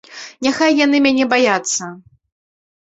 Няхай 0.47 0.71
яны 0.85 0.97
мяне 1.07 1.29
баяцца. 1.37 1.93